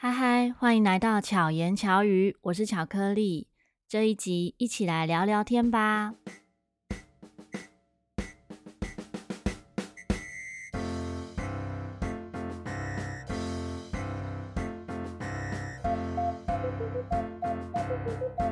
[0.00, 3.48] 嗨嗨，欢迎来到巧言巧语，我是巧克力。
[3.88, 6.14] 这一集一起来聊聊天吧。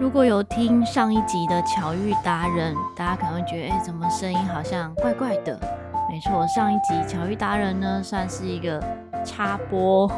[0.01, 5.57] 如果有听上一集的巧遇达人，大家可能会觉得，哎，怎么声音好像怪怪的？
[6.11, 8.85] 没错，上一集巧遇达人呢，算是一个
[9.25, 10.11] 插播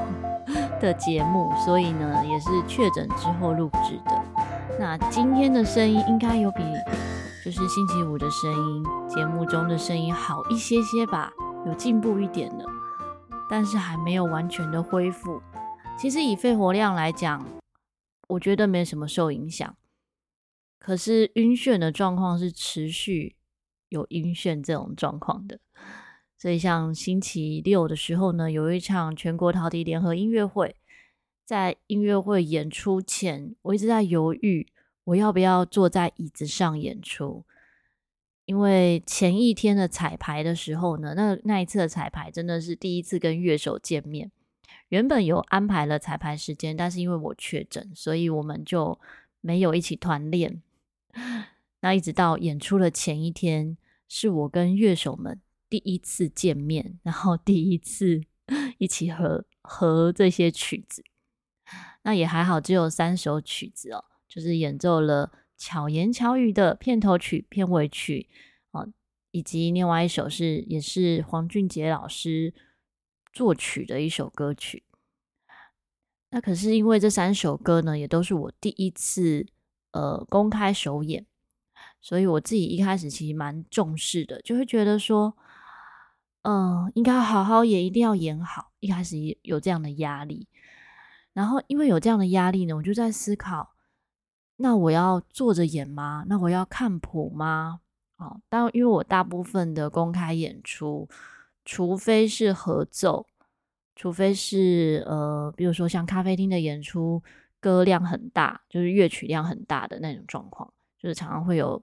[0.80, 4.24] 的节目，所以呢，也是确诊之后录制的。
[4.78, 6.62] 那今天的声音应该有比
[7.44, 11.32] 就是星期五的声音，节目中的声音好一些些吧，
[11.66, 12.64] 有进步一点的，
[13.50, 15.40] 但是还没有完全的恢复。
[15.98, 17.44] 其实以肺活量来讲，
[18.28, 19.74] 我觉得没什么受影响，
[20.78, 23.34] 可是晕眩的状况是持续
[23.88, 25.58] 有晕眩这种状况的，
[26.38, 30.76] 所以像星期六的时候呢，有一场全国陶笛联合音乐会，
[31.44, 34.66] 在音乐会演出前，我一直在犹豫
[35.02, 37.44] 我要不要坐在椅子上演出，
[38.44, 44.30] 因为前一天的彩排的时候呢，那那一次的彩排真的是第一次跟乐手见面。
[44.90, 48.98] 原本有安排了彩排时间，但是因为我确诊，所以我们就
[49.40, 50.62] 没有一起团练。
[51.80, 53.76] 那一直到演出的前一天，
[54.08, 58.22] 是我跟乐手们第一次见面，然后第一次
[58.78, 61.02] 一起合合这些曲子。
[62.02, 68.28] 那也还好，只有三首曲子哦，就是演奏了巧言巧语的片头曲、片尾曲
[68.70, 68.88] 哦，
[69.30, 72.54] 以及另外一首是也是黄俊杰老师。
[73.30, 74.82] 作曲的一首歌曲，
[76.30, 79.46] 那可是因为这三首歌呢，也都是我第一次
[79.92, 81.24] 呃公开首演，
[82.00, 85.36] 所以我自己一开始其实蛮重视的，就会觉得说，
[86.50, 88.70] 嗯、应该好好演，一定要演好。
[88.80, 90.48] 一开始有这样的压力，
[91.34, 93.74] 然后因为有这样的压力呢，我就在思考，
[94.56, 96.24] 那我要坐着演吗？
[96.26, 97.80] 那我要看谱吗？
[98.16, 101.08] 哦，但因为我大部分的公开演出。
[101.70, 103.26] 除非是合奏，
[103.94, 107.22] 除非是呃，比如说像咖啡厅的演出，
[107.60, 111.82] 歌量很大，就是乐曲量很大的那种状况，就是常常会有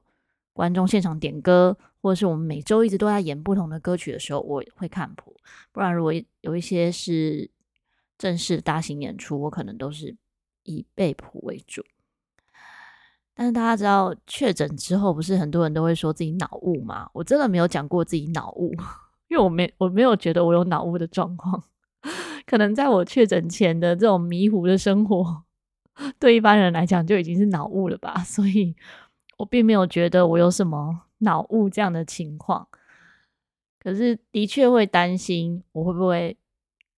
[0.55, 5.35] 观众现场点歌，或者是我们每周一直都在演不同的歌曲的时候，我会看谱。
[5.73, 7.51] 不然，如果有一些是
[8.17, 10.15] 正式大型演出，我可能都是
[10.63, 11.83] 以背谱为主。
[13.33, 17.09] 但是大家知道确诊之后，不是很多人都会说自己脑雾吗？
[17.11, 18.73] 我真的没有讲过自己脑雾。
[19.27, 21.61] 因为我没我没有觉得我有脑雾的状况，
[22.45, 25.43] 可能在我确诊前的这种迷糊的生活，
[26.17, 28.75] 对一般人来讲就已经是脑雾了吧，所以
[29.37, 32.67] 我并没有觉得我有什么脑雾这样的情况。
[33.79, 36.37] 可是的确会担心我会不会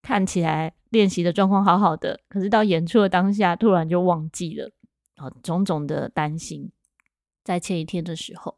[0.01, 4.71] 看起来练习的状况好好的，可是到演出的当下突然就忘记了，
[5.15, 6.71] 啊，种种的担心，
[7.43, 8.57] 在前一天的时候，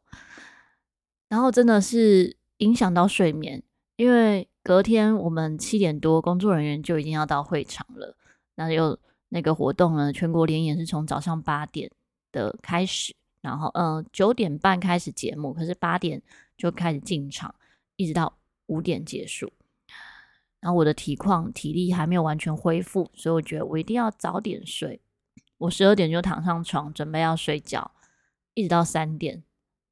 [1.28, 2.38] 然后真的是。
[2.60, 3.64] 影响到睡眠，
[3.96, 8.18] 因为隔天我们七点多工作人员就已经要到会场了。
[8.56, 11.90] 那有那个活动呢，全国联演是从早上八点
[12.34, 16.22] 的开始，然后嗯九点半开始节目，可是八点
[16.58, 17.54] 就开始进场，
[17.96, 19.52] 一直到五点结束。
[20.60, 25.02] 然后我的体况体力还没有完全恢复，所以我觉得我一定要早点睡。
[25.58, 27.92] 我十二点就躺上床准备要睡觉，
[28.54, 29.44] 一直到三点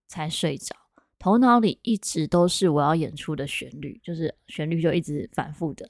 [0.08, 0.76] 才睡着。
[1.20, 5.90] 头脑里一直都是我要演出的旋律，就是旋律就一直反复的。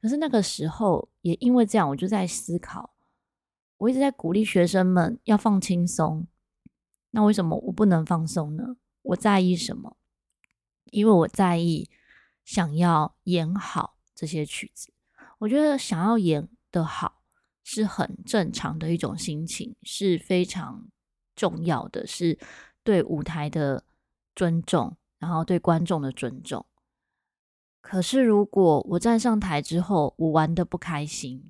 [0.00, 2.90] 可是那个时候也因为这样，我就在思考，
[3.78, 6.26] 我一直在鼓励学生们要放轻松。
[7.18, 8.76] 那为什么我不能放松呢？
[9.02, 9.96] 我在意什么？
[10.92, 11.90] 因为我在意
[12.44, 14.92] 想要演好这些曲子。
[15.38, 17.22] 我觉得想要演得好
[17.64, 20.86] 是很正常的一种心情，是非常
[21.34, 22.38] 重要的，是
[22.84, 23.84] 对舞台的。
[24.36, 26.64] 尊重，然后对观众的尊重。
[27.80, 31.48] 可是，如果我站上台之后，我玩得不开心，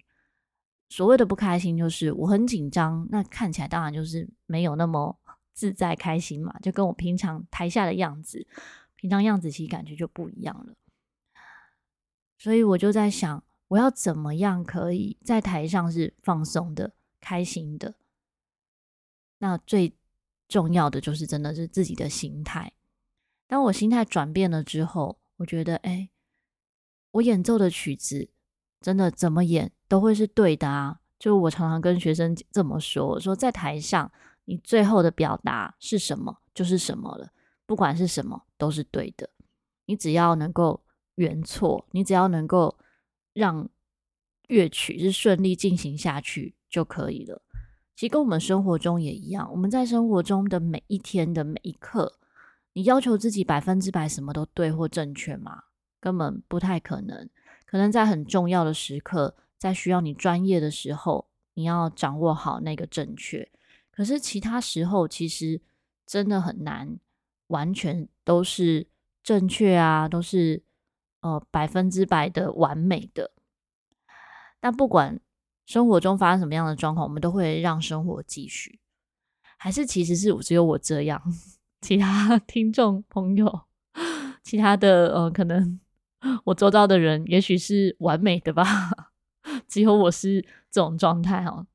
[0.88, 5.18] 所谓的不开心就是我很紧张，那看起来当然就是没有那么
[5.58, 8.46] 自在开心嘛，就跟我平常台下的样子，
[8.94, 10.72] 平常样子其实感觉就不一样了。
[12.38, 17.96] 所以我就在想，我要怎么样可以在台上是放松的、开心的？
[19.38, 19.96] 那最
[20.46, 22.72] 重要的就是真的是自己的心态。
[23.48, 26.10] 当我心态转变了之后，我觉得，哎，
[27.10, 28.30] 我演奏的曲子
[28.80, 31.00] 真的怎么演都会是对的啊！
[31.18, 34.12] 就我常常跟学生这么说，我说在台上，
[34.48, 37.30] 你最后的表达是什么就是什么了，
[37.66, 39.28] 不管是什么都是对的。
[39.84, 40.82] 你只要能够
[41.16, 42.78] 圆错，你只要能够
[43.34, 43.68] 让
[44.46, 47.42] 乐曲是顺利进行下去就可以了。
[47.94, 52.18] 其实跟我们生活中也一样，我们在生活中的每一天的每一刻，
[52.72, 55.64] 你要求自己百分之百什么都对或正确吗？
[56.00, 57.28] 根本不太可能。
[57.66, 63.50] 可能在很重要的时刻，在需要你专业的时候，你要掌握好那个正确。
[63.98, 65.60] 可是其他时候，其实
[66.06, 67.00] 真的很难
[67.48, 68.86] 完全都是
[69.24, 70.62] 正确啊，都是
[71.20, 73.32] 呃百分之百的完美的。
[74.60, 75.18] 但不管
[75.66, 78.78] 生活中发生什么样的状况，我们都会让生活继续。
[79.56, 81.20] 还是其实是只有我这样，
[81.80, 83.62] 其他 听众朋友，
[84.44, 85.80] 其他的呃，可能
[86.44, 88.64] 我周遭的人也许是完美的吧，
[89.66, 90.40] 只有我是
[90.70, 91.66] 这种状态哦。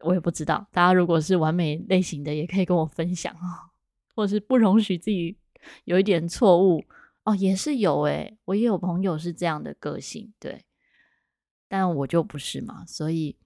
[0.00, 3.70] 我也不知道，大家如果是完美类型的，也可以跟我分享哦，
[4.14, 5.36] 或者是不容许自己
[5.84, 6.84] 有一点错误
[7.24, 10.64] 哦，也是有诶，我也有朋友是这样的个性，对。
[11.70, 13.36] 但我就不是嘛，所以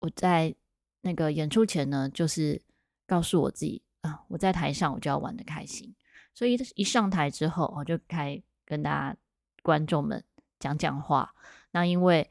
[0.00, 0.54] 我在
[1.02, 2.62] 那个演出前呢，就是
[3.06, 5.94] 告诉我自己啊，我在台上我就要玩的开心。
[6.32, 9.16] 所以一上台之后，我就开跟大家
[9.62, 10.24] 观众们
[10.58, 11.34] 讲讲话。
[11.72, 12.30] 那因为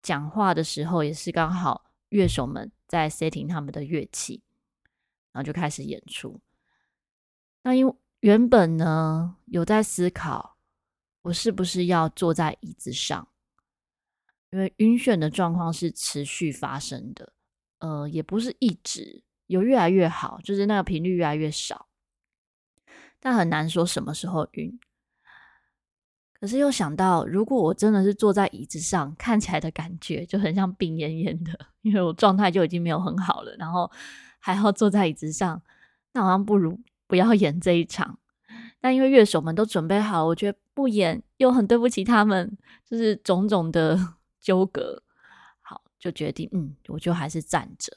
[0.00, 4.42] 讲话的时候也是刚好乐手们在 setting 他们的乐器，
[5.32, 6.38] 然后就开始演出。
[7.62, 10.58] 那因为原本呢有在思考，
[11.22, 13.26] 我是不是要坐在椅子上。
[14.50, 17.32] 因为晕眩的状况是持续发生的，
[17.78, 21.88] 呃，也不是一直有越来越好，就是那个频率越来越少，
[23.18, 24.78] 但很难说什么时候晕。
[26.42, 33.88] 可是又想到，如果我真的是坐在椅子上，看起来的感觉就很像病恹恹的， 因为我状态就已经没有很好了，然后
[34.40, 35.62] 还要坐在椅子上，
[36.14, 38.18] 那好像不如不要演这一场。
[38.80, 43.96] 但因为乐手们都准备好，我觉得不演又很对不起他们，就是种种的。
[44.42, 45.00] 纠葛，
[45.60, 47.92] 好，就决定，嗯，我就还是站着。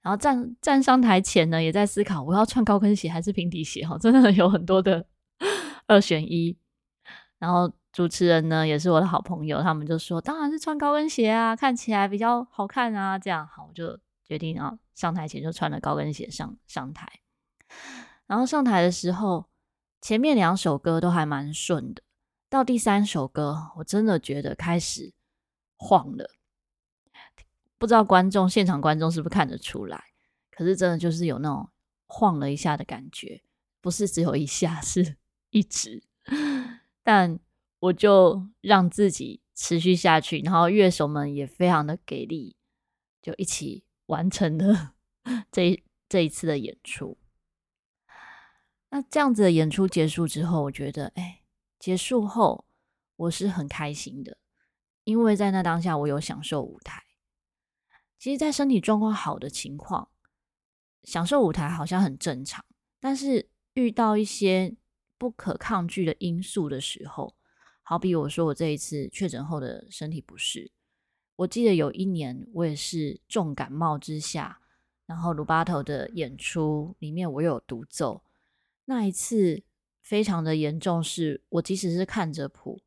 [0.00, 5.04] 然后站站上台前呢，也在思考我要穿高跟鞋还是平底鞋，哈，真的有很多的
[5.86, 6.56] 二选一。
[7.40, 13.18] 然后主持人呢，也是我的好朋友，他们就说，当然是穿高跟鞋啊，看起来比较好看啊。
[13.18, 17.10] 这样好，我就决定啊，上台前就穿了高跟鞋上上台。
[18.28, 19.46] 然后上台的时候，
[20.00, 22.02] 前面两首歌都还蛮顺的，
[22.48, 25.12] 到第三首歌，我真的觉得开始。
[25.82, 26.30] 晃了，
[27.78, 30.04] 不知道观众现场观众是不是看得出来？
[30.50, 31.70] 可是真的就是有那种
[32.04, 33.42] 晃了一下的感觉，
[33.80, 35.16] 不是只有一下，是
[35.48, 36.04] 一直。
[37.02, 37.38] 但
[37.78, 42.56] 我就让自己持续下去，然后乐手们也非常的给力，
[43.22, 44.94] 就一起完成了
[45.50, 47.18] 这这一次的演出。
[48.90, 51.42] 那这样子的演出结束之后，我觉得，哎，
[51.78, 52.66] 结束后
[53.16, 54.36] 我是很开心的。
[55.04, 57.04] 因为在那当下，我有享受舞台。
[58.18, 60.10] 其实，在身体状况好的情况，
[61.04, 62.64] 享受舞台好像很正常。
[63.00, 64.76] 但是遇到一些
[65.20, 67.36] 不可抗拒的因素的时候，
[67.82, 70.72] 好比我说我这一次确诊后的身体不适，
[71.36, 74.62] 我记得有一年我也是重感冒之下，
[75.04, 78.24] 然后鲁巴头的演出里面我有独奏，
[78.86, 79.62] 那一次
[80.00, 82.80] 非常的严重，是我即使是看着谱。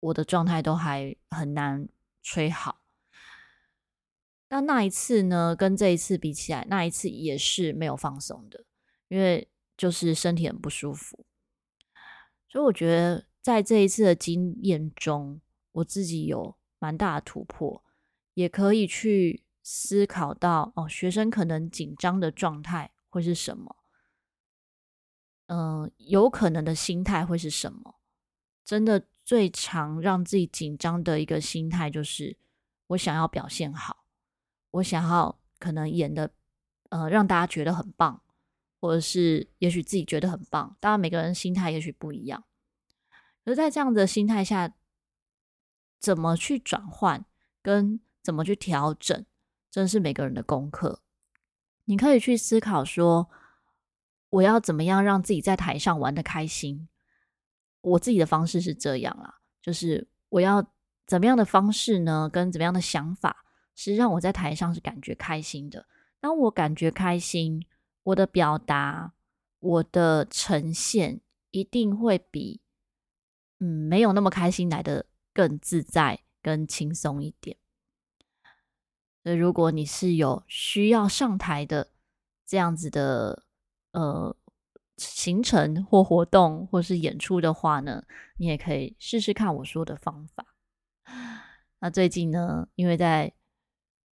[0.00, 1.86] 我的状态都还很难
[2.22, 2.80] 吹好。
[4.48, 8.64] 那那一次呢，跟这一次比起来，那一次也是没有放松的，
[9.08, 11.26] 因为就是身体很不舒服。
[12.52, 15.40] 所以我觉得在这一次的经验中，
[15.72, 17.82] 我自己有蛮大的突破，
[18.34, 23.76] 也可以去思考到哦，学生可能紧张的状态会是什么？
[25.46, 27.94] 嗯、有可能的心态会是什么？
[28.62, 29.06] 真的。
[29.24, 32.36] 最常让自己紧张的一个心态就是，
[32.88, 34.04] 我想要表现好，
[34.72, 36.32] 我想要可能演的，
[36.88, 38.20] 呃，让大家觉得很棒，
[38.82, 40.76] 或者是也许自己觉得很棒。
[40.80, 42.42] 当然，每个人心态也许不一样。
[43.44, 44.74] 而在这样的心态下，
[46.00, 47.24] 怎么去转换，
[47.62, 49.24] 跟怎么去调整，
[49.70, 51.00] 真是每个人的功课。
[51.84, 53.30] 你可以去思考说，
[54.30, 56.88] 我要怎么样让自己在台上玩得开心。
[57.82, 60.72] 我自己的方式是这样啦，就是我要
[61.06, 62.28] 怎么样的方式呢？
[62.32, 63.44] 跟怎么样的想法
[63.76, 65.86] 是让我在台上是感觉开心的。
[66.20, 67.64] 当我感觉开心，
[68.04, 69.14] 我的表达、
[69.58, 72.60] 我的呈现一定会比
[73.58, 77.56] 嗯没有那么开心来得更自在、更轻松一点。
[79.22, 81.92] 所以，如果你是有需要上台的
[82.46, 83.44] 这样子的
[83.92, 84.36] 呃。
[84.98, 88.04] 行程或活动或是演出的话呢，
[88.36, 90.54] 你也可以试试看我说的方法。
[91.80, 93.32] 那最近呢，因为在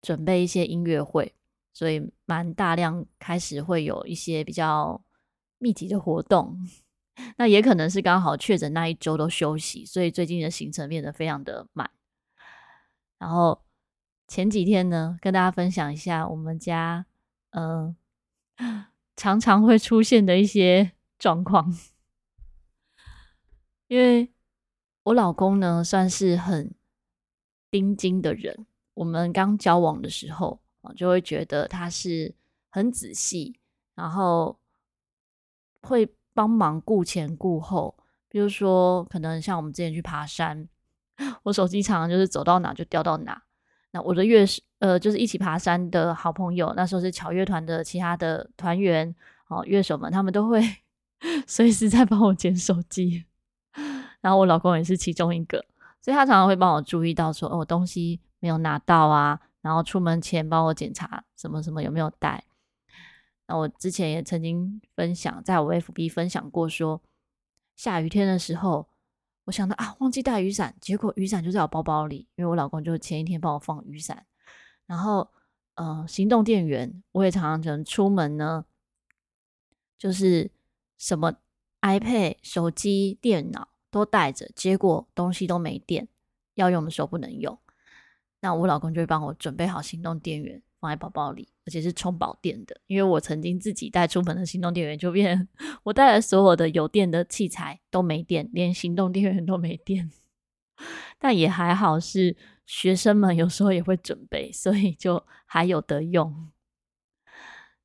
[0.01, 1.37] 准备一些音乐会，
[1.73, 5.03] 所以蛮大量开始会有一些比较
[5.59, 6.59] 密集的活动。
[7.37, 11.91] 那也可能是刚好确诊那一周都休息，所以最近的行程变得非常的满。
[13.19, 13.63] 然后
[14.27, 17.05] 前几天呢，跟大家分享一下我们家，
[17.51, 17.95] 嗯、
[18.57, 21.71] 呃， 常常会出现的一些状况。
[23.89, 24.33] 因为
[25.03, 26.75] 我老公呢，算是很
[27.71, 28.67] 盯紧的人。
[28.95, 32.35] 我们刚交往的时候啊，就会觉得他是
[32.71, 33.59] 很仔细，
[33.95, 34.59] 然后
[35.81, 36.09] 会。
[36.35, 37.95] 帮忙顾前顾后，
[38.31, 40.67] 比如说，可能像我们之前去爬山，
[41.45, 43.43] 我手机常常就是走到哪就掉到哪。
[43.91, 44.43] 那我的乐
[44.79, 49.15] 呃，就是一起爬山的好朋友，那时候是巧乐团的其他的团员
[49.49, 50.63] 哦，乐手们，他们都会
[51.47, 53.27] 随时在帮我捡手机。
[54.23, 55.63] 然后我老公也是其中一个，
[56.01, 62.45] 所以他常常会帮我注意到说，哦，我东西没有拿到啊，然后出门前帮我检查什么什么有没有带。
[63.47, 67.01] 那我之前也曾经分享，在我 FB 分享过说，
[67.77, 68.89] 下雨天的时候，
[69.45, 74.27] 我想到啊，忘记带雨伞，结果雨伞就在我包包里，因为我老公就前一天帮我放雨伞。
[74.87, 75.31] 然后，
[75.75, 78.65] 呃，行动电源我也常常出门呢，
[79.99, 80.51] 就是
[80.99, 81.35] 什么
[81.81, 86.09] iPad、手机、电脑都带着，结果东西都没电，
[86.55, 87.59] 要用的时候不能用，
[88.43, 90.63] 那我老公就会帮我准备好行动电源。
[90.83, 92.77] 放在包包里，而且是充饱电的。
[92.89, 95.49] 因为我曾经自己带出门的行动电源，就变
[95.85, 100.11] 我带了所有的有电的器材都没电，连行动电源都没电。
[101.21, 106.51] 但也还好，是学生们有时候也会准备，所以就还有得用。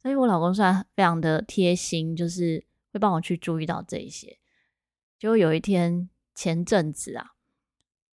[0.01, 4.39] 所以我老公算非常的贴心，就是会帮我去注意到这一些。
[5.19, 7.33] 就有一天前阵子啊，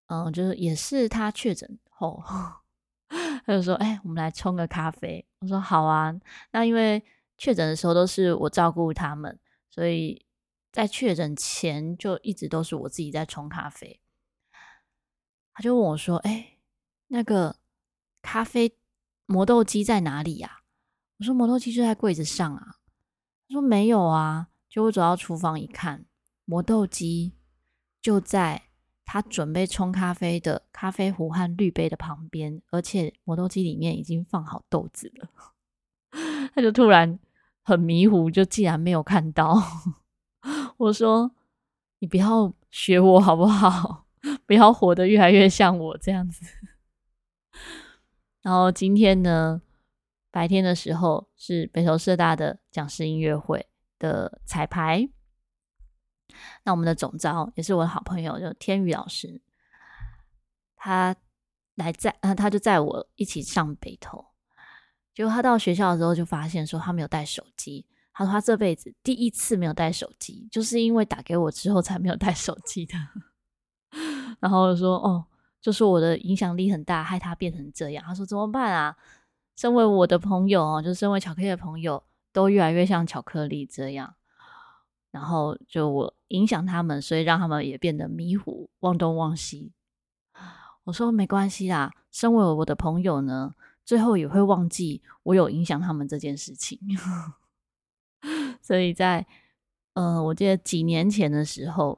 [0.08, 1.78] 嗯，就是也是他确诊
[2.12, 2.62] 后。
[3.46, 6.12] 他就说：“哎、我们来冲个咖啡。”我说：“好啊。”
[6.50, 7.04] 那因为
[7.36, 9.38] 确诊的时候都是我照顾他们，
[9.70, 10.24] 所以
[10.72, 14.00] 在确诊前就一直都是我自己在冲咖啡。
[15.52, 16.58] 他就问我说：“哎、
[17.08, 17.56] 那个
[18.22, 18.76] 咖啡
[19.26, 20.62] 磨豆机在哪里呀？”
[21.20, 22.76] 我说：“磨豆机就在柜子上啊。”
[23.48, 26.06] 他说：“没有啊。”就我走到厨房一看，
[26.46, 27.36] 磨豆机
[28.00, 28.70] 就在。
[29.04, 35.28] 他准备冲咖啡的咖啡壶和滤杯的旁边，而且磨豆机里面已经放好豆子了。
[36.54, 37.18] 他就突然
[37.62, 39.60] 很迷糊，就竟然没有看到。
[40.78, 41.32] 我说
[42.00, 44.06] ：“你不要学我好不好？
[44.46, 46.44] 不要活得越来越像我这样子。”
[48.42, 49.62] 然后今天呢，
[50.30, 53.66] 白天的时候是北投社大的讲师音乐会
[53.98, 55.08] 的彩排。
[56.64, 59.40] 那我们的总招也是我的好朋友，就天宇老师，
[60.76, 61.14] 他
[61.74, 64.24] 来载，呃，他就载我一起上北投。
[65.14, 72.94] 结果他到学校的时候就发现说他没有带手机，他说他这辈子第一次没有带手机，就是因为打给我之后才没有带手机的。
[74.40, 75.24] 然后说哦，
[75.60, 78.04] 就是我的影响力很大，害他变成这样。
[78.04, 78.96] 他说怎么办啊？
[79.54, 82.02] 身为我的朋友哦，就身为巧克力的朋友，
[82.32, 84.16] 都越来越像巧克力这样。
[85.14, 89.70] 然后就我影响他们，所以让他们也变得迷糊，忘东忘西。
[90.82, 93.54] 我说没关系啦，身为我的朋友呢，
[93.84, 96.80] 最后也会忘记我有影响他们这件事情。
[98.60, 99.24] 所以在
[99.92, 101.96] 呃，我记得几年前的时候，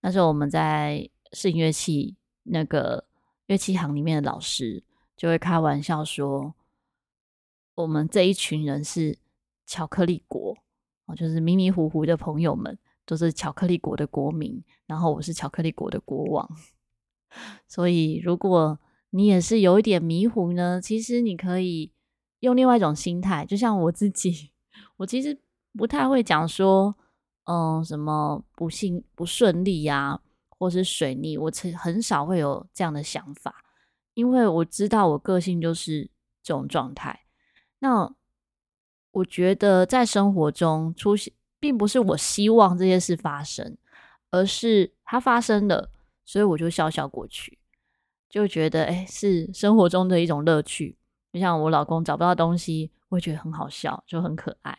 [0.00, 3.04] 那时候我们在试音乐器那个
[3.46, 4.84] 乐器行里面的老师
[5.16, 6.54] 就会开玩笑说，
[7.74, 9.18] 我们这一群人是
[9.66, 10.56] 巧克力国。
[11.14, 16.48] 就是迷迷糊糊的朋友们都是巧克力国的国民，然后我是巧克力国的国王。
[17.68, 18.78] 所以，如果
[19.10, 21.92] 你也是有一点迷糊呢，其实你可以
[22.40, 24.50] 用另外一种心态，就像我自己，
[24.96, 25.38] 我其实
[25.76, 26.94] 不太会讲说，
[27.44, 33.54] 嗯，什么不幸不顺利呀，或是水逆，我很少会有这样的想法，
[34.14, 36.10] 因为我知道我个性就是
[36.42, 37.20] 这种状态。
[37.80, 38.14] 那。
[39.12, 43.76] 我觉得在生活中出现，并不是我希望这些事发生，
[44.30, 45.90] 而是它发生了，
[46.24, 47.58] 所以我就笑笑过去，
[48.28, 50.96] 就觉得哎，是生活中的一种乐趣。
[51.32, 54.78] 就像我老公找不到东西，我会觉得很好笑，就很可爱。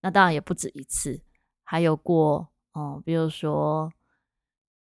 [0.00, 1.20] 那当然也不止一次，
[1.62, 3.92] 还有过，嗯，比如说，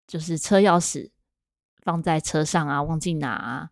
[0.06, 1.10] 就是车钥匙
[1.84, 3.70] 放在车上啊，忘记拿啊，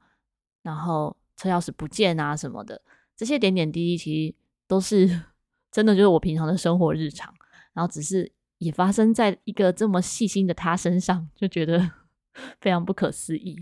[0.61, 2.81] 然后车钥匙不见啊什么的，
[3.15, 4.35] 这些点点滴滴，其实。
[4.67, 5.23] 都是
[5.71, 7.33] 真的，就是我平常的生活日常，
[7.73, 11.91] 然后只是也发生在一个这么细心的他身上，就觉得
[12.61, 13.57] 非常不可思议。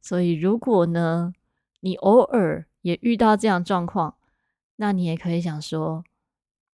[0.00, 1.32] 所以如果呢，
[1.80, 4.16] 你偶尔也遇到这样状况，
[4.76, 6.04] 那你也可以想说，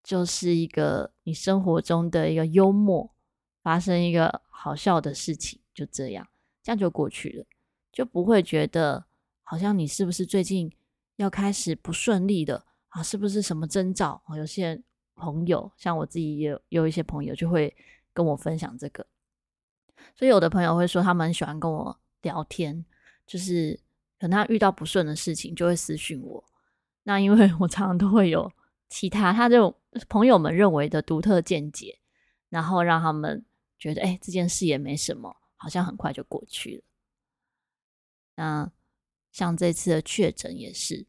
[0.03, 3.15] 就是一个你生活中的一个幽默，
[3.63, 6.27] 发生一个好笑的事情，就这样，
[6.63, 7.47] 这样就过去了，
[7.93, 9.05] 就不会觉得
[9.43, 10.73] 好像你是不是最近
[11.19, 13.03] 要开始不顺利的啊？
[13.03, 14.23] 是不是什么征兆？
[14.37, 14.83] 有些
[15.15, 17.77] 朋友，像我自己也有有一些朋友就会
[18.13, 19.07] 跟我分享这个，
[20.15, 22.85] 所以有的朋友会说他们喜欢跟我聊天，
[23.27, 23.79] 就是
[24.19, 26.45] 可能他遇到不顺的事情就会私讯我。
[27.03, 28.51] 那因为 我常常都会有
[28.89, 29.75] 其他他这种
[30.09, 31.99] 朋友们认为的独特见解，
[32.49, 33.45] 然后让他们
[33.79, 36.83] 觉得哎、这件事也没什么，好像很快就过去了。
[38.37, 38.71] 那
[39.39, 41.07] 像这次的确诊也是，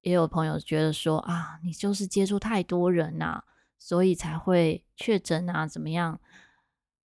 [0.00, 3.44] 也有朋友觉得说啊，你就是接触太多人呐、
[3.78, 6.18] 所以才会确诊啊，怎么样？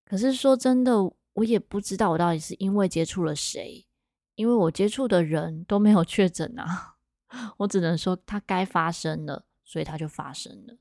[0.06, 0.94] 可是说真的，
[1.34, 3.86] 我也不知道我到底是因为接触了谁，
[4.36, 6.96] 因为我接触的人都没有确诊啊。
[7.60, 10.78] 我只能说，它该发生了，所以它就发生了。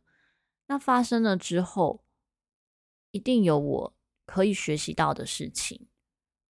[0.66, 2.04] 那发生了之后，
[3.10, 5.88] 一定有我可以学习到的事情。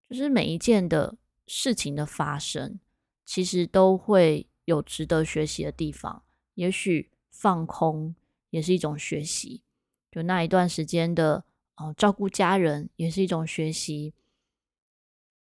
[0.07, 1.17] 就是每一件的
[1.47, 2.79] 事情的发生，
[3.25, 6.23] 其实都会有值得学习的地方。
[6.53, 8.15] 也许放空
[8.51, 9.63] 也是一种学习，
[10.09, 11.43] 就那一段时间的。
[11.77, 14.13] 哦，照顾家人也是一种学习，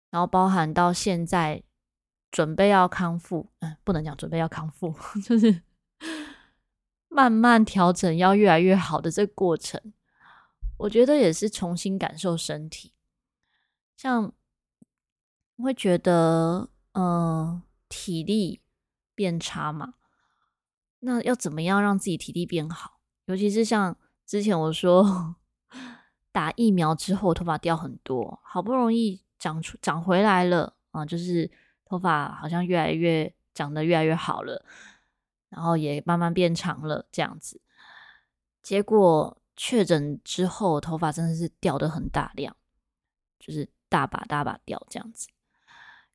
[0.09, 1.61] 然后包含到现在
[2.31, 4.95] 准备要康复，嗯，不能讲准备要康复，
[5.27, 5.61] 就是
[7.09, 9.91] 慢慢调整，要越来越好的这个过程，
[10.77, 12.93] 我觉得也是重新感受身体，
[13.97, 14.31] 像
[15.57, 17.61] 会觉得，嗯、
[17.91, 18.61] 体力
[19.13, 19.95] 变差嘛，
[21.01, 23.01] 那要怎么样让自己体力变好？
[23.25, 23.95] 尤其是像
[24.25, 25.35] 之前我说。
[26.33, 31.51] 打疫苗之后，头发掉很多，好不容易长出长回来了啊，就是
[31.83, 34.65] 头发好像越来越长得越来越好了，
[35.49, 37.59] 然后也慢慢变长了这样子。
[38.63, 42.55] 结果确诊之后，头发真的是掉的很大量，
[43.37, 45.27] 就是大把大把掉这样子。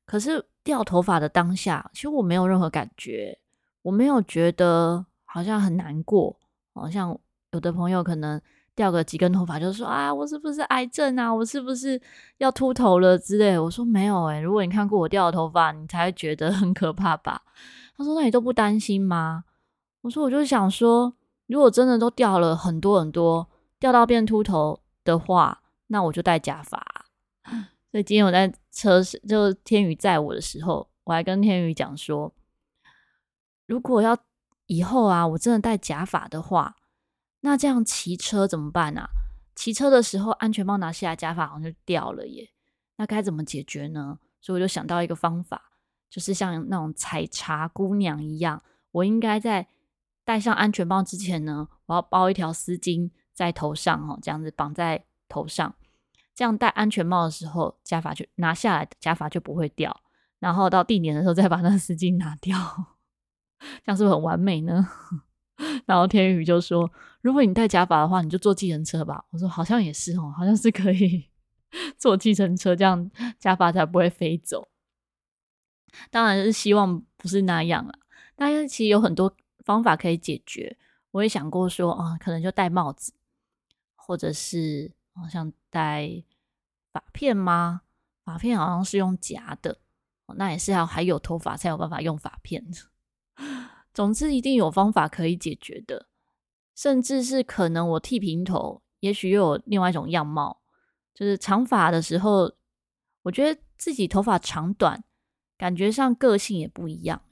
[0.06, 3.38] 可是掉头发的当下，其实我没有任何感觉，
[3.82, 6.36] 我没有觉得好像很难过，
[6.74, 7.16] 好像
[7.52, 8.42] 有的朋友可能。
[8.76, 11.34] 掉个几根头发，就说啊，我是不是癌症啊？
[11.34, 11.98] 我是不是
[12.36, 13.58] 要秃头了之类？
[13.58, 17.40] 我说没有诶、如果你看过我掉的头发，你才会觉得很可怕吧？
[17.96, 19.44] 他说那你都不担心吗？
[20.02, 21.14] 我说我就想说，
[21.46, 23.48] 如果真的都掉了很多很多，
[23.78, 27.06] 掉到变秃头的话，那我就戴假发。
[27.90, 32.34] 所以今天我在车，就天宇载我的时候，我还跟天宇讲说，
[33.66, 34.18] 如果要
[34.66, 36.76] 以后啊，我真的戴假发的话。
[37.40, 39.08] 那这样骑车怎么办啊？
[39.54, 42.50] 骑车的时候安全帽拿下来，假发好像就掉了耶。
[42.96, 44.18] 那该怎么解决呢？
[44.40, 45.70] 所以我就想到一个方法，
[46.10, 49.68] 就是像那种采茶姑娘一样，我应该在
[50.24, 55.72] 戴上安全帽之前呢，我要包一条丝巾在头上哦，这样子绑在头上，
[56.36, 60.02] 这样戴安全帽的时候，假发就拿下来，假发就不会掉。
[60.38, 62.54] 然后到地点的时候再把那个丝巾拿掉，
[63.58, 64.86] 这样是不是很完美呢？
[65.86, 66.88] 然后天宇就说
[67.22, 71.30] ：“如果你戴假发的话，你就坐计程车吧。”我说：“好像也是哦，好像是可以
[71.96, 74.68] 坐计程车，这样假发才不会飞走。”
[76.10, 77.98] 当然是希望不是那样了。
[78.34, 80.76] 但是其实有很多方法可以解决。
[81.12, 83.14] 我也想过说啊，可能就戴帽子，
[83.94, 86.22] 或者是好像戴
[86.92, 87.82] 发片吗？
[88.24, 89.78] 发片好像是用夹的，
[90.36, 92.64] 那也是要还有头发才有办法用发片。
[93.94, 96.08] 总之，一定有方法可以解决的，
[96.74, 100.60] 甚至是可能我剃平头，也许又有另外一种样貌。
[101.14, 102.52] 就是长发的时候，
[103.22, 105.02] 我觉得自己头发长短，
[105.56, 107.22] 感觉上个性也不一样。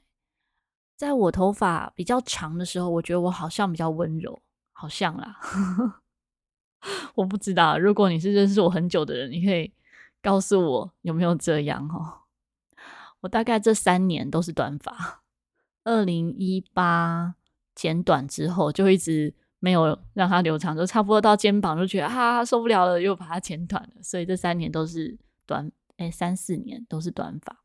[0.95, 5.39] 在我头发比较长的时候，我觉得我好像比较温柔，好像啦。
[7.15, 9.71] 我不知道，如果你是认识我很久的人，你可以
[10.21, 12.25] 告诉我有没有这样哦。
[13.21, 15.23] 我大概这三年都是短发。
[15.83, 17.35] 二零一八
[17.73, 24.03] 剪短之后，就一直没有让它留长，就差不多到肩膀就觉得啊受不了了，又把它剪短了。
[24.03, 27.63] 所以这三年都是短，哎、三四年都是短发。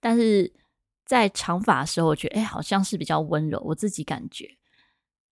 [0.00, 0.52] 但是
[1.04, 4.56] 在长发的时候，我觉得哎、好像是比较温柔，我自己感觉。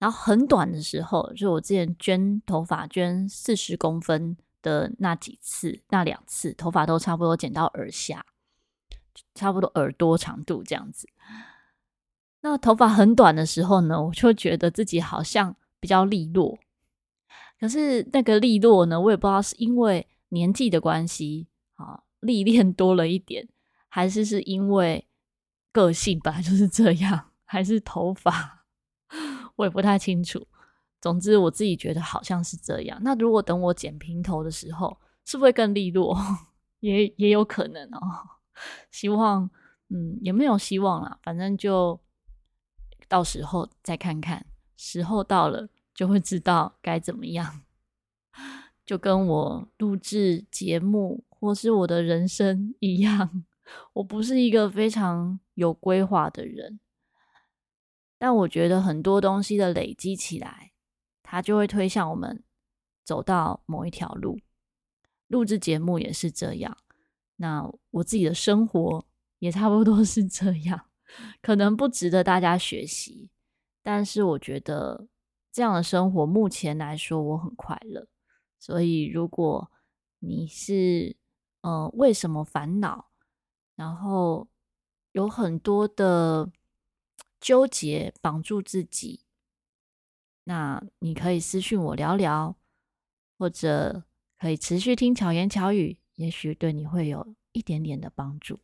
[0.02, 8.26] 然后很短的时候，就我之前捐头发捐四十公分的那几次，那两次头发都差不多剪到耳下。
[9.34, 11.06] 差不多耳朵长度这样子。
[12.40, 16.58] 那头发很短的时候呢，我就觉得自己好像比较利落。
[17.60, 23.48] 可是那个利落呢，我也不知道是因为年纪的关系啊，历练多了一点，
[23.88, 25.06] 还是是因为
[25.70, 28.61] 个性本来就是这样，还是头发，
[29.56, 30.46] 我也不太清楚。
[31.00, 32.98] 总之，我自己觉得好像是这样。
[33.02, 36.16] 那如果等我剪平头的时候，是不是会更利落？
[36.80, 37.98] 也也有可能哦。
[38.90, 39.50] 希望，
[39.88, 41.18] 嗯，也没有希望啦。
[41.22, 41.98] 反正就
[43.08, 47.62] 到时候再看看，时候到了就会知道该怎么样。
[48.84, 53.44] 就跟我录制节目或是我的人生一样，
[53.94, 56.80] 我不是一个非常有规划的人，
[58.22, 60.70] 但我觉得很多东西的累积起来。
[61.24, 62.44] 它就会推向我们
[63.02, 64.38] 走到某一条路。
[65.26, 66.76] 录制节目也是这样，
[67.34, 69.04] 那我自己的生活
[69.40, 70.88] 也差不多是这样，
[71.40, 73.28] 可能不值得大家学习，
[73.82, 75.08] 但是我觉得
[75.50, 78.06] 这样的生活目前来说我很快乐。
[78.60, 79.72] 所以如果
[80.20, 81.16] 你是
[81.62, 83.10] 呃为什么烦恼，
[83.74, 84.46] 然后
[85.10, 86.52] 有很多的
[87.42, 89.26] 纠结绑住自己。
[90.44, 92.56] 那你可以私讯我聊聊，
[93.36, 94.04] 或者
[94.38, 98.60] 可以持续听巧言巧语，也许对你会有一点点的帮助。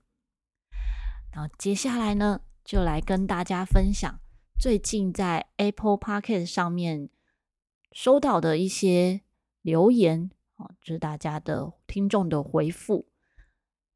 [1.33, 4.21] 然后接下来呢，就来跟大家分享
[4.59, 7.11] 最近在 Apple Podcast 上面
[7.93, 9.23] 收到的一些
[9.63, 13.09] 留言哦，就是大家的听众的回复。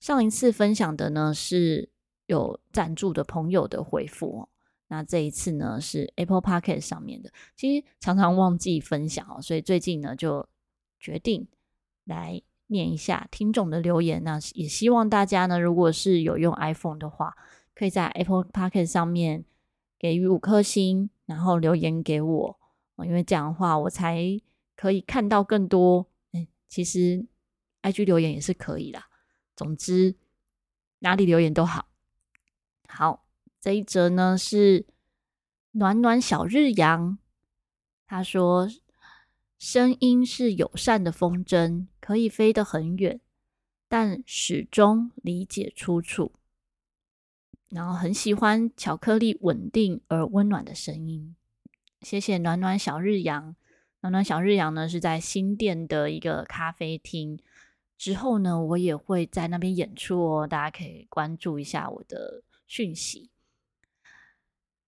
[0.00, 1.90] 上一次分享的呢，是
[2.26, 4.48] 有赞助的朋友的回复哦。
[4.92, 10.46] 那这一次呢，是 Apple p o c k e t 上面的，其实常常忘记分享哦，所以最近呢就
[11.00, 11.48] 决定
[12.04, 14.22] 来念一下听众的留言。
[14.22, 17.34] 那也希望大家呢，如果是有用 iPhone 的话，
[17.74, 19.46] 可以在 Apple p o c k e t 上面
[19.98, 22.60] 给予五颗星，然后留言给我，
[23.02, 24.38] 因为这样的话我才
[24.76, 26.06] 可以看到更多。
[26.32, 27.24] 哎，其实
[27.80, 29.06] IG 留言也是可以啦，
[29.56, 30.14] 总之
[30.98, 31.88] 哪里留言都好，
[32.86, 33.24] 好。
[33.62, 34.86] 这一则呢是
[35.70, 37.16] 暖暖小日阳，
[38.08, 38.68] 他说
[39.56, 43.20] ：“声音是友善的风筝，可以飞得很远，
[43.86, 46.32] 但始终理解出处。
[47.68, 51.36] 然后很喜欢巧克力稳定而温暖的声音。”
[52.02, 53.54] 谢谢暖暖小日阳。
[54.00, 57.38] 暖暖小日阳呢是在新店的一个咖啡厅，
[57.96, 63.30] 之后呢我也会在那边演出哦，大家可以关注一下我的讯息。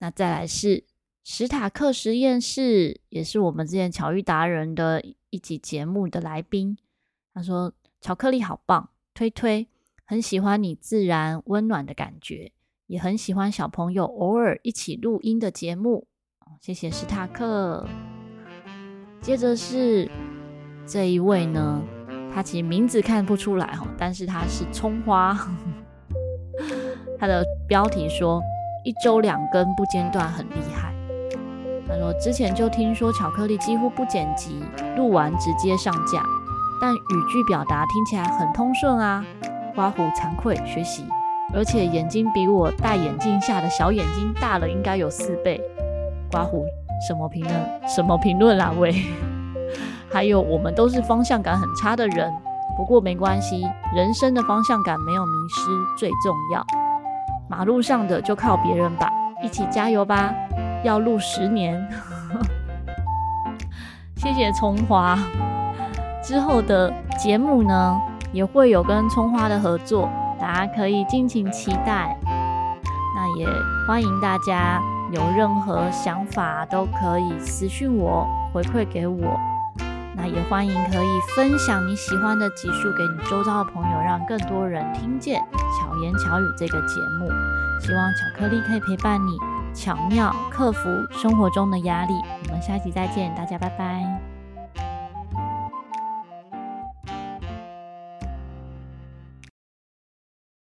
[0.04, 0.84] 那再来是
[1.24, 6.76] 史塔克实验室，也是我们之前巧遇达人的一集节目的来宾。
[7.32, 9.66] 他说：“巧克力好棒，推推，
[10.04, 12.52] 很喜欢你自然温暖的感觉，
[12.86, 16.06] 也很喜欢小朋友偶尔一起录音的节目。”
[16.60, 17.88] 谢谢史塔克。
[19.22, 20.10] 接着是
[20.86, 21.82] 这一位呢，
[22.30, 25.34] 他其实名字看不出来哈，但是他是葱花。
[27.18, 28.42] 他的标题说。
[28.84, 30.94] 一周两更不间断，很厉害。
[31.88, 34.62] 他说之前就听说巧克力几乎不剪辑，
[34.96, 36.22] 录完直接上架，
[36.80, 36.98] 但语
[37.32, 39.24] 句表达听起来很通顺啊。
[39.74, 41.04] 刮胡惭愧学习，
[41.54, 45.60] 而且眼睛比我戴眼镜下的小眼睛大了，应该有四倍。
[46.30, 46.64] 刮胡
[47.08, 47.54] 什么评论？
[47.88, 48.72] 什么评论啦？
[48.78, 48.94] 喂，
[50.12, 52.32] 还有我们都是方向感很差的人，
[52.76, 56.64] 不过没关系，人生的方向感没有迷失最重要。
[57.48, 59.09] 马路上的就靠别人吧，
[59.42, 60.33] 一起加油吧！
[60.83, 61.88] 要录十年，
[64.16, 65.18] 谢谢葱花。
[66.22, 68.00] 之后的节目呢，
[68.33, 70.09] 也会有跟葱花的合作，
[70.40, 72.16] 大家可以敬请期待。
[73.14, 73.46] 那也
[73.87, 74.80] 欢迎大家
[75.12, 79.38] 有任何想法都可以私讯我，回馈给我。
[80.16, 85.44] 那也欢迎可以分享你喜欢的集数给你周遭的朋友，让更多人听见
[85.94, 87.28] 巧言巧语这个节目。
[87.80, 89.37] 希望巧克力可以陪伴你，
[89.74, 92.14] 巧妙克服生活中的压力。
[92.48, 94.23] 我们下期再见，大家拜拜。